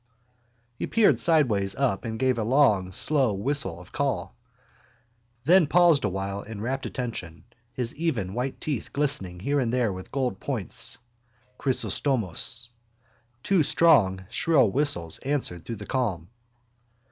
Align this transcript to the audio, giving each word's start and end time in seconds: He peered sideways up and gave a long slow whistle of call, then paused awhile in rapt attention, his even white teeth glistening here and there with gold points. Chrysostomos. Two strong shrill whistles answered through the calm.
He 0.73 0.87
peered 0.87 1.19
sideways 1.19 1.75
up 1.75 2.05
and 2.05 2.17
gave 2.17 2.39
a 2.39 2.43
long 2.43 2.91
slow 2.91 3.33
whistle 3.35 3.79
of 3.79 3.91
call, 3.91 4.35
then 5.43 5.67
paused 5.67 6.03
awhile 6.03 6.41
in 6.41 6.59
rapt 6.59 6.87
attention, 6.87 7.43
his 7.71 7.93
even 7.93 8.33
white 8.33 8.59
teeth 8.59 8.91
glistening 8.93 9.41
here 9.41 9.59
and 9.59 9.71
there 9.71 9.93
with 9.93 10.11
gold 10.11 10.39
points. 10.39 10.97
Chrysostomos. 11.59 12.69
Two 13.43 13.61
strong 13.61 14.25
shrill 14.31 14.71
whistles 14.71 15.19
answered 15.19 15.65
through 15.65 15.75
the 15.75 15.85
calm. 15.85 16.29